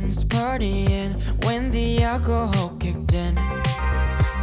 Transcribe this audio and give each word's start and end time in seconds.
friends 0.00 0.24
partying 0.24 1.12
when 1.44 1.68
the 1.70 2.02
alcohol 2.02 2.76
kicked 2.78 3.12
in. 3.12 3.36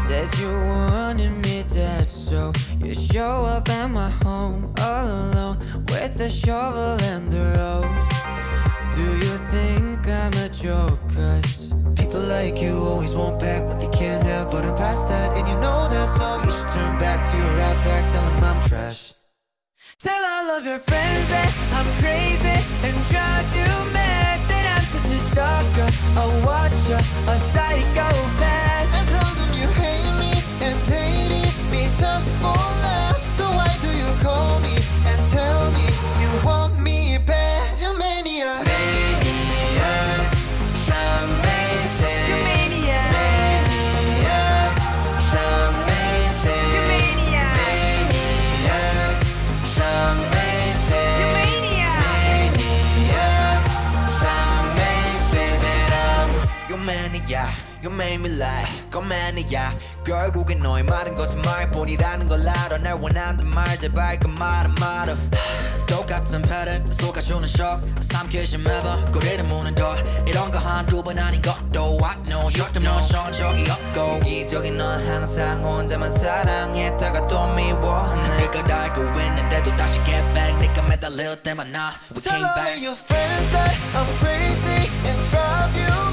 Says 0.05 0.29
you 0.41 0.49
wanted 0.49 1.31
me 1.43 1.63
dead, 1.63 2.09
so 2.09 2.53
you 2.79 2.93
show 2.93 3.43
up 3.45 3.69
at 3.69 3.87
my 3.87 4.09
home 4.23 4.73
all 4.79 5.05
alone 5.05 5.57
with 5.89 6.19
a 6.21 6.29
shovel 6.29 6.97
and 7.11 7.31
the 7.31 7.43
rose. 7.57 8.09
Do 8.95 9.03
you 9.25 9.37
think 9.51 10.07
I'm 10.07 10.33
a 10.45 10.49
joke? 10.49 10.99
Cause 11.15 11.73
People 11.95 12.21
like 12.21 12.61
you 12.61 12.77
always 12.77 13.15
want 13.15 13.39
back 13.39 13.63
what 13.63 13.79
they 13.81 13.89
can't 13.89 14.23
have, 14.23 14.51
but 14.51 14.63
I'm 14.63 14.75
past 14.75 15.09
that, 15.09 15.31
and 15.37 15.47
you 15.47 15.55
know 15.55 15.87
that, 15.89 16.07
so 16.17 16.25
you 16.45 16.51
should 16.51 16.69
turn 16.69 16.99
back 16.99 17.29
to 17.29 17.37
your 17.37 17.53
rap 17.57 17.83
pack, 17.83 18.09
tell 18.11 18.23
them 18.23 18.43
I'm 18.43 18.69
trash. 18.69 19.13
Tell 19.99 20.23
all 20.23 20.57
of 20.57 20.65
your 20.65 20.79
friends 20.79 21.27
that 21.29 21.51
I'm 21.77 21.89
crazy 22.01 22.57
and 22.87 22.95
drive 23.09 23.55
you 23.55 23.93
mad. 23.93 23.96
Watcher, 26.89 27.03
a 27.27 27.37
psychopath. 27.37 28.06
You 57.06 57.06
maniac. 57.06 57.54
You 57.80 57.90
made 57.90 58.18
me 58.18 58.28
lie. 58.28 58.66
Go 58.90 59.00
maniac. 59.00 59.78
결국엔 60.04 60.58
너의 60.58 60.82
말은 60.82 61.14
거짓말뿐이라는 61.14 62.26
걸 62.26 62.48
알아. 62.48 62.78
날 62.78 62.94
원한단 62.94 63.46
말 63.50 63.78
제발 63.78 64.18
그 64.18 64.26
말은 64.26 64.74
말아. 64.74 65.14
똑같은 65.86 66.42
패턴 66.42 66.84
속아주는 66.92 67.46
쇼크 67.46 67.88
삼키지 68.00 68.58
매번 68.58 69.12
꼬리를 69.12 69.44
무는 69.44 69.76
더 69.76 69.94
이런 70.26 70.50
거 70.50 70.58
한두 70.58 71.04
번 71.04 71.16
아닌 71.20 71.40
것도 71.40 72.00
I 72.02 72.16
know 72.24 72.50
you 72.50 72.72
때문에 72.72 72.90
넌 73.12 73.32
적이 73.32 73.70
없고 73.70 74.26
이기적인 74.26 74.76
넌 74.76 75.06
항상 75.06 75.62
혼자만 75.62 76.10
사랑했다가 76.10 77.28
또 77.28 77.46
미워하네. 77.54 78.46
그걸 78.50 78.72
알고 78.72 79.20
있는데도 79.20 79.76
다시 79.76 80.02
get 80.04 80.24
back 80.34 80.58
네가 80.60 80.82
매달릴 80.88 81.40
때만 81.44 81.70
나 81.70 81.92
We 82.12 82.20
Tell 82.20 82.34
came 82.34 82.44
all 82.44 82.54
back 82.56 82.74
of 82.74 82.82
your 82.82 82.96
friends 82.96 83.52
that 83.52 83.76
I'm 83.94 84.08
crazy 84.18 84.90
and 85.06 85.20
drive 85.30 85.76
you 85.76 86.05